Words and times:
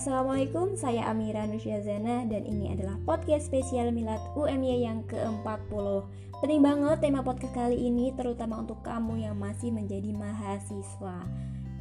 Assalamualaikum, 0.00 0.80
saya 0.80 1.12
Amira 1.12 1.44
Nusyazana 1.44 2.24
dan 2.24 2.48
ini 2.48 2.72
adalah 2.72 2.96
podcast 3.04 3.52
spesial 3.52 3.92
Milad 3.92 4.16
UMY 4.32 4.80
yang 4.80 5.04
ke-40 5.04 5.76
Penting 6.40 6.64
banget 6.64 7.04
tema 7.04 7.20
podcast 7.20 7.52
kali 7.52 7.76
ini 7.76 8.08
terutama 8.16 8.64
untuk 8.64 8.80
kamu 8.80 9.28
yang 9.28 9.36
masih 9.36 9.68
menjadi 9.68 10.08
mahasiswa. 10.16 11.20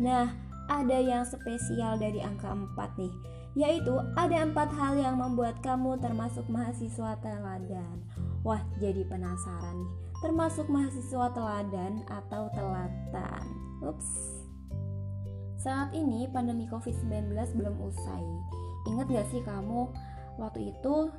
Nah, 0.04 0.36
ada 0.68 0.98
yang 1.00 1.24
spesial 1.24 1.96
dari 1.96 2.20
angka 2.20 2.52
4 2.52 3.00
nih 3.00 3.14
Yaitu 3.56 3.96
ada 4.20 4.44
empat 4.44 4.68
hal 4.76 5.00
yang 5.00 5.16
membuat 5.16 5.56
kamu 5.64 5.96
termasuk 6.04 6.44
mahasiswa 6.52 7.16
teladan. 7.24 8.04
Wah, 8.44 8.60
jadi 8.84 9.00
penasaran 9.08 9.80
nih 9.80 9.92
Termasuk 10.20 10.68
mahasiswa 10.68 11.32
teladan 11.32 12.04
atau 12.12 12.52
telatan? 12.52 13.48
Ups 13.80 14.29
saat 15.60 15.92
ini 15.92 16.24
pandemi 16.32 16.64
COVID-19 16.72 17.36
belum 17.60 17.76
usai. 17.84 18.24
Ingat 18.88 19.12
gak 19.12 19.28
sih 19.28 19.44
kamu 19.44 19.92
waktu 20.40 20.72
itu 20.72 21.12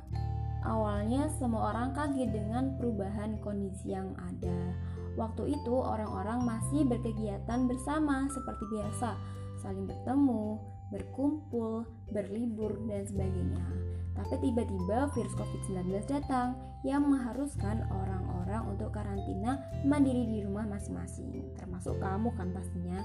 awalnya 0.65 1.29
semua 1.37 1.69
orang 1.73 1.93
kaget 1.93 2.33
dengan 2.33 2.73
perubahan 2.81 3.37
kondisi 3.45 3.93
yang 3.93 4.17
ada. 4.17 4.73
Waktu 5.13 5.53
itu 5.53 5.75
orang-orang 5.77 6.41
masih 6.41 6.87
berkegiatan 6.89 7.69
bersama 7.69 8.25
seperti 8.33 8.63
biasa, 8.73 9.13
saling 9.61 9.85
bertemu, 9.85 10.57
berkumpul, 10.89 11.85
berlibur, 12.09 12.73
dan 12.89 13.05
sebagainya. 13.05 13.80
Tapi 14.11 14.35
tiba-tiba 14.43 15.07
virus 15.15 15.33
COVID-19 15.39 15.87
datang 16.11 16.59
yang 16.83 17.07
mengharuskan 17.07 17.85
orang-orang 17.87 18.67
untuk 18.67 18.91
karantina 18.91 19.61
mandiri 19.87 20.27
di 20.27 20.39
rumah 20.43 20.67
masing-masing, 20.67 21.55
termasuk 21.55 21.95
kamu 22.01 22.29
kan 22.35 22.51
pastinya. 22.51 22.99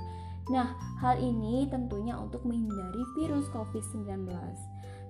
Nah, 0.47 0.79
hal 1.03 1.19
ini 1.19 1.67
tentunya 1.67 2.15
untuk 2.15 2.47
menghindari 2.47 3.03
virus 3.19 3.47
COVID-19. 3.51 4.31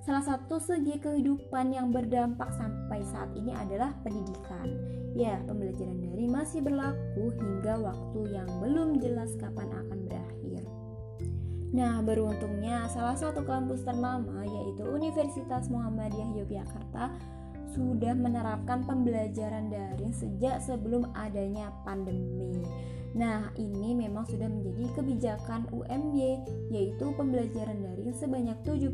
Salah 0.06 0.22
satu 0.22 0.62
segi 0.62 1.03
kehidupan 1.03 1.75
yang 1.75 1.91
berdampak 1.91 2.55
sampai 2.55 3.03
saat 3.03 3.27
ini 3.34 3.50
adalah 3.50 3.91
pendidikan. 4.06 4.70
Ya, 5.19 5.42
pembelajaran 5.48 5.98
daring 5.98 6.31
masih 6.31 6.62
berlaku 6.62 7.34
hingga 7.34 7.75
waktu 7.81 8.20
yang 8.31 8.48
belum 8.62 9.03
jelas 9.03 9.34
kapan 9.41 9.66
akan 9.66 9.98
berakhir. 10.06 10.62
Nah, 11.75 11.98
beruntungnya 12.05 12.86
salah 12.92 13.19
satu 13.19 13.42
kampus 13.42 13.83
ternama 13.83 14.47
yaitu 14.47 14.86
Universitas 14.86 15.67
Muhammadiyah 15.67 16.31
Yogyakarta 16.45 17.11
sudah 17.75 18.14
menerapkan 18.17 18.86
pembelajaran 18.86 19.69
daring 19.69 20.14
sejak 20.14 20.62
sebelum 20.62 21.11
adanya 21.12 21.75
pandemi. 21.83 22.64
Nah, 23.17 23.48
ini 23.56 23.97
memang 23.97 24.28
sudah 24.28 24.44
menjadi 24.44 24.92
kebijakan 24.92 25.64
UMY 25.72 26.37
yaitu 26.69 27.12
pembelajaran 27.17 27.81
daring 27.81 28.12
sebanyak 28.12 28.56
70% 28.64 28.92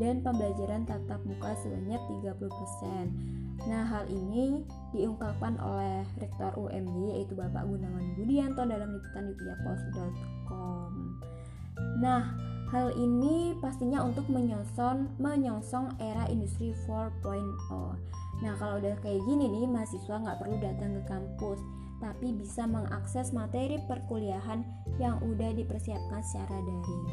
dan 0.00 0.24
pembelajaran 0.24 0.88
tatap 0.88 1.20
muka 1.28 1.52
sebanyak 1.60 2.00
30%. 2.24 3.12
Nah, 3.68 3.84
hal 3.84 4.08
ini 4.08 4.64
diungkapkan 4.96 5.60
oleh 5.60 6.00
Rektor 6.16 6.56
UMY 6.56 7.20
yaitu 7.20 7.36
Bapak 7.36 7.68
Gunawan 7.68 8.16
Budianto 8.16 8.64
dalam 8.64 8.88
liputan 8.96 9.28
wikipedia.post.com. 9.28 10.92
Nah, 12.00 12.34
hal 12.70 12.94
ini 12.96 13.58
pastinya 13.58 14.00
untuk 14.04 14.26
menyongsong 14.30 15.20
menyongsong 15.20 15.96
era 16.00 16.24
industri 16.30 16.72
4.0. 16.86 17.22
Nah, 18.40 18.54
kalau 18.56 18.80
udah 18.80 18.96
kayak 19.04 19.20
gini 19.28 19.46
nih, 19.48 19.68
mahasiswa 19.68 20.16
nggak 20.16 20.38
perlu 20.40 20.56
datang 20.60 20.96
ke 20.96 21.02
kampus 21.08 21.60
tapi 22.00 22.32
bisa 22.32 22.64
mengakses 22.64 23.30
materi 23.30 23.76
perkuliahan 23.84 24.64
yang 24.96 25.20
udah 25.20 25.52
dipersiapkan 25.52 26.24
secara 26.24 26.56
daring. 26.64 27.04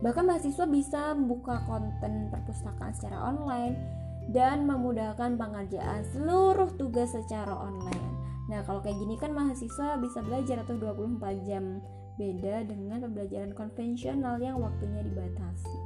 Bahkan 0.00 0.24
mahasiswa 0.24 0.66
bisa 0.66 1.12
membuka 1.12 1.60
konten 1.68 2.32
perpustakaan 2.32 2.96
secara 2.96 3.20
online 3.20 3.76
dan 4.32 4.64
memudahkan 4.64 5.36
pengerjaan 5.36 6.02
seluruh 6.16 6.72
tugas 6.80 7.12
secara 7.12 7.52
online. 7.52 8.04
Nah, 8.48 8.64
kalau 8.64 8.80
kayak 8.80 8.96
gini 8.96 9.16
kan 9.20 9.32
mahasiswa 9.36 10.00
bisa 10.00 10.24
belajar 10.24 10.64
atau 10.64 10.76
24 10.76 11.48
jam 11.48 11.84
beda 12.14 12.66
dengan 12.66 13.02
pembelajaran 13.04 13.52
konvensional 13.54 14.38
yang 14.38 14.60
waktunya 14.62 15.02
dibatasi. 15.02 15.82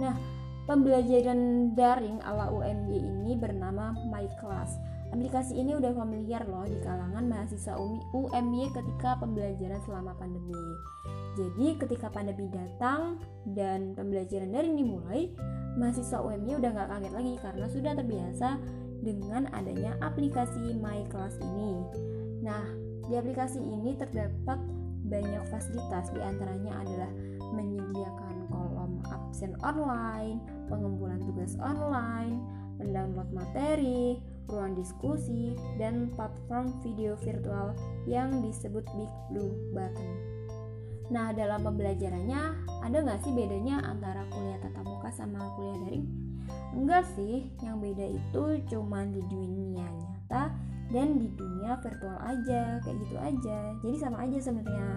Nah, 0.00 0.16
pembelajaran 0.64 1.72
daring 1.76 2.18
ala 2.24 2.48
UMY 2.48 2.98
ini 2.98 3.32
bernama 3.36 3.92
My 4.08 4.24
Class 4.40 4.80
Aplikasi 5.12 5.60
ini 5.60 5.76
udah 5.76 5.92
familiar 5.92 6.40
loh 6.48 6.64
di 6.64 6.80
kalangan 6.80 7.28
mahasiswa 7.28 7.76
UMY 8.16 8.72
ketika 8.72 9.20
pembelajaran 9.20 9.76
selama 9.84 10.16
pandemi. 10.16 10.56
Jadi 11.36 11.76
ketika 11.76 12.08
pandemi 12.08 12.48
datang 12.48 13.20
dan 13.52 13.92
pembelajaran 13.92 14.48
daring 14.48 14.72
dimulai, 14.72 15.28
mahasiswa 15.76 16.16
UMY 16.16 16.64
udah 16.64 16.70
nggak 16.72 16.88
kaget 16.88 17.12
lagi 17.12 17.34
karena 17.44 17.66
sudah 17.68 17.92
terbiasa 17.92 18.48
dengan 19.04 19.52
adanya 19.52 19.92
aplikasi 20.00 20.80
My 20.80 21.04
Class 21.12 21.36
ini. 21.44 21.84
Nah, 22.40 22.64
di 23.04 23.12
aplikasi 23.12 23.60
ini 23.60 23.92
terdapat 24.00 24.56
banyak 25.12 25.44
fasilitas, 25.52 26.08
di 26.16 26.20
antaranya 26.24 26.72
adalah 26.80 27.10
menyediakan 27.52 28.48
kolom 28.48 29.04
absen 29.12 29.52
online, 29.60 30.40
pengumpulan 30.72 31.20
tugas 31.20 31.52
online, 31.60 32.40
mendownload 32.80 33.28
materi, 33.36 34.16
ruang 34.48 34.72
diskusi, 34.72 35.52
dan 35.76 36.08
platform 36.16 36.72
video 36.80 37.12
virtual 37.20 37.76
yang 38.08 38.40
disebut 38.40 38.88
Big 38.96 39.12
Blue 39.28 39.52
Button. 39.76 40.12
Nah, 41.12 41.36
dalam 41.36 41.60
pembelajarannya, 41.60 42.42
ada 42.80 42.96
nggak 43.04 43.20
sih 43.20 43.36
bedanya 43.36 43.84
antara 43.84 44.24
kuliah 44.32 44.56
tatap 44.64 44.88
muka 44.88 45.12
sama 45.12 45.44
kuliah 45.60 45.76
daring? 45.84 46.21
Enggak 46.72 47.04
sih, 47.12 47.52
yang 47.60 47.78
beda 47.78 48.06
itu 48.16 48.42
cuma 48.72 49.04
di 49.04 49.20
dunia 49.28 49.84
nyata 49.84 50.52
dan 50.92 51.20
di 51.20 51.28
dunia 51.36 51.76
virtual 51.80 52.18
aja, 52.20 52.80
kayak 52.84 52.96
gitu 53.04 53.16
aja. 53.20 53.58
Jadi 53.84 53.96
sama 54.00 54.24
aja 54.24 54.38
sebenarnya. 54.40 54.90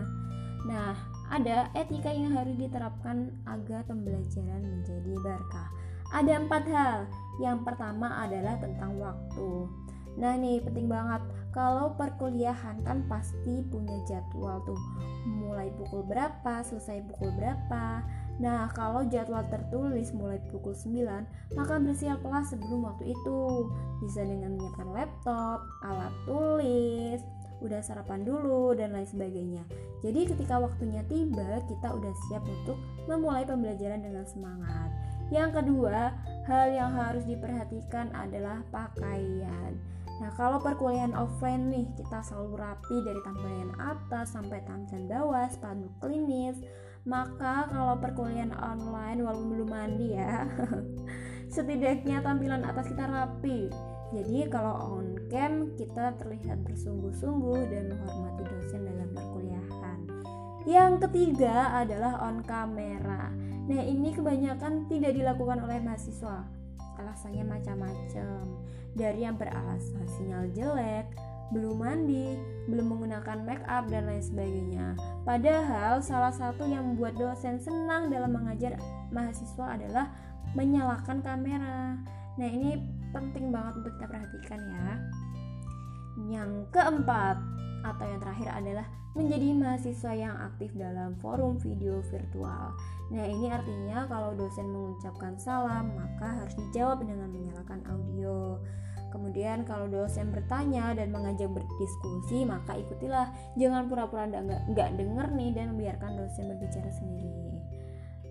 Nah, 0.66 0.98
ada 1.30 1.70
etika 1.78 2.10
yang 2.10 2.34
harus 2.34 2.58
diterapkan 2.58 3.30
agar 3.46 3.86
pembelajaran 3.86 4.62
menjadi 4.66 5.14
berkah. 5.22 5.70
Ada 6.10 6.42
empat 6.42 6.64
hal. 6.70 7.00
Yang 7.44 7.58
pertama 7.68 8.08
adalah 8.24 8.56
tentang 8.58 8.98
waktu. 8.98 9.68
Nah 10.16 10.36
nih 10.40 10.64
penting 10.64 10.88
banget. 10.88 11.22
Kalau 11.56 11.96
perkuliahan 11.96 12.84
kan 12.84 13.08
pasti 13.08 13.64
punya 13.68 13.96
jadwal 14.08 14.60
tuh. 14.68 14.80
Mulai 15.28 15.72
pukul 15.76 16.04
berapa 16.04 16.64
selesai 16.64 17.04
pukul 17.12 17.32
berapa. 17.36 18.04
Nah 18.40 18.68
kalau 18.76 19.08
jadwal 19.08 19.48
tertulis 19.48 20.12
mulai 20.12 20.40
pukul 20.52 20.76
9 20.76 21.56
maka 21.56 21.80
bersiaplah 21.80 22.44
sebelum 22.44 22.84
waktu 22.88 23.16
itu. 23.16 23.72
Bisa 24.04 24.24
dengan 24.28 24.60
menyiapkan 24.60 24.92
laptop, 24.92 25.64
alat 25.84 26.12
tulis, 26.28 27.24
udah 27.64 27.80
sarapan 27.80 28.28
dulu 28.28 28.76
dan 28.76 28.92
lain 28.92 29.08
sebagainya. 29.08 29.64
Jadi 30.04 30.28
ketika 30.28 30.60
waktunya 30.60 31.02
tiba 31.08 31.64
kita 31.66 31.88
udah 31.92 32.14
siap 32.28 32.44
untuk 32.44 32.78
memulai 33.08 33.48
pembelajaran 33.48 34.04
dengan 34.04 34.28
semangat. 34.28 34.92
Yang 35.34 35.64
kedua, 35.64 36.14
hal 36.46 36.70
yang 36.70 36.94
harus 36.94 37.26
diperhatikan 37.26 38.14
adalah 38.14 38.62
pakaian. 38.70 39.74
Nah, 40.16 40.32
kalau 40.40 40.64
perkuliahan 40.64 41.12
offline 41.12 41.68
nih, 41.68 41.86
kita 42.00 42.24
selalu 42.24 42.56
rapi 42.56 42.96
dari 43.04 43.20
tampilan 43.28 43.76
atas 43.76 44.32
sampai 44.32 44.64
tampilan 44.64 45.12
bawah, 45.12 45.44
sepatu 45.52 45.92
klinis. 46.00 46.56
Maka 47.06 47.70
kalau 47.70 48.00
perkuliahan 48.00 48.56
online 48.56 49.22
walaupun 49.22 49.48
belum 49.52 49.70
mandi 49.70 50.16
ya, 50.16 50.48
setidaknya 51.56 52.24
tampilan 52.24 52.64
atas 52.64 52.90
kita 52.90 53.06
rapi. 53.06 53.70
Jadi 54.16 54.48
kalau 54.48 54.96
on 54.96 55.20
cam 55.28 55.76
kita 55.76 56.16
terlihat 56.16 56.64
bersungguh-sungguh 56.64 57.60
dan 57.68 57.92
menghormati 57.92 58.44
dosen 58.48 58.88
dalam 58.88 59.10
perkuliahan. 59.12 60.00
Yang 60.66 60.94
ketiga 61.10 61.76
adalah 61.84 62.24
on 62.24 62.42
kamera. 62.42 63.30
Nah, 63.66 63.82
ini 63.84 64.16
kebanyakan 64.16 64.88
tidak 64.88 65.14
dilakukan 65.14 65.62
oleh 65.62 65.78
mahasiswa. 65.84 66.65
Alasannya 67.00 67.44
macam-macam. 67.44 68.44
Dari 68.96 69.28
yang 69.28 69.36
beralasan 69.36 70.08
sinyal 70.08 70.52
jelek, 70.56 71.08
belum 71.54 71.78
mandi, 71.78 72.40
belum 72.66 72.96
menggunakan 72.96 73.38
make 73.46 73.62
up 73.70 73.86
dan 73.92 74.10
lain 74.10 74.24
sebagainya. 74.24 74.98
Padahal 75.28 76.02
salah 76.02 76.34
satu 76.34 76.66
yang 76.66 76.96
membuat 76.96 77.20
dosen 77.20 77.62
senang 77.62 78.10
dalam 78.10 78.34
mengajar 78.34 78.80
mahasiswa 79.14 79.78
adalah 79.78 80.10
menyalakan 80.58 81.22
kamera. 81.22 82.00
Nah, 82.36 82.48
ini 82.50 82.82
penting 83.14 83.54
banget 83.54 83.84
untuk 83.84 83.92
kita 84.00 84.08
perhatikan 84.10 84.60
ya. 84.64 84.90
Yang 86.40 86.52
keempat 86.72 87.38
atau 87.86 88.06
yang 88.10 88.20
terakhir 88.22 88.50
adalah 88.50 88.86
menjadi 89.16 89.48
mahasiswa 89.56 90.12
yang 90.12 90.36
aktif 90.42 90.74
dalam 90.76 91.16
forum 91.22 91.56
video 91.62 92.02
virtual. 92.10 92.76
Nah, 93.14 93.26
ini 93.26 93.48
artinya 93.48 94.10
kalau 94.10 94.34
dosen 94.34 94.68
mengucapkan 94.68 95.38
salam, 95.38 95.94
maka 95.94 96.44
harus 96.44 96.56
dijawab 96.58 97.06
dengan 97.06 97.30
menyalakan 97.30 97.86
audio. 97.88 98.60
Kemudian 99.14 99.64
kalau 99.64 99.88
dosen 99.88 100.36
bertanya 100.36 100.92
dan 100.92 101.16
mengajak 101.16 101.48
berdiskusi, 101.48 102.44
maka 102.44 102.76
ikutilah. 102.76 103.32
Jangan 103.56 103.88
pura-pura 103.88 104.28
nggak 104.28 104.76
nggak 104.76 104.90
denger 105.00 105.28
nih 105.40 105.50
dan 105.56 105.66
membiarkan 105.72 106.20
dosen 106.20 106.52
berbicara 106.52 106.92
sendiri. 106.92 107.56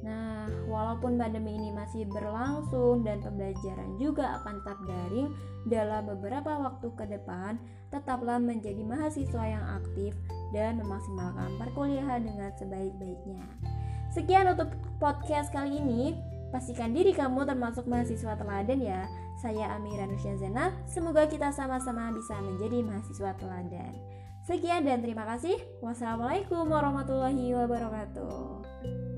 Nah, 0.05 0.45
walaupun 0.69 1.17
pandemi 1.17 1.57
ini 1.57 1.73
masih 1.73 2.05
berlangsung 2.13 3.09
dan 3.09 3.25
pembelajaran 3.25 3.97
juga 3.97 4.37
akan 4.41 4.61
tetap 4.61 4.79
daring 4.85 5.33
dalam 5.65 6.05
beberapa 6.05 6.61
waktu 6.61 6.93
ke 6.93 7.05
depan, 7.09 7.57
tetaplah 7.89 8.37
menjadi 8.37 8.85
mahasiswa 8.85 9.45
yang 9.49 9.65
aktif 9.81 10.13
dan 10.53 10.77
memaksimalkan 10.77 11.57
perkuliahan 11.57 12.21
dengan 12.21 12.53
sebaik-baiknya. 12.61 13.49
Sekian 14.13 14.47
untuk 14.53 14.77
podcast 15.01 15.49
kali 15.51 15.81
ini. 15.81 16.15
Pastikan 16.55 16.95
diri 16.95 17.11
kamu 17.11 17.51
termasuk 17.51 17.83
mahasiswa 17.91 18.39
teladan 18.39 18.79
ya. 18.79 19.11
Saya 19.43 19.75
Amira 19.75 20.07
Nusyazena. 20.07 20.71
Semoga 20.87 21.27
kita 21.27 21.51
sama-sama 21.51 22.15
bisa 22.15 22.39
menjadi 22.39 22.79
mahasiswa 22.87 23.35
teladan. 23.35 23.91
Sekian 24.47 24.87
dan 24.87 25.03
terima 25.03 25.27
kasih. 25.27 25.59
Wassalamualaikum 25.83 26.69
warahmatullahi 26.69 27.59
wabarakatuh. 27.59 29.14